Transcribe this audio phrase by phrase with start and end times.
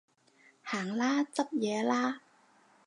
[0.63, 2.21] 行啦，執嘢啦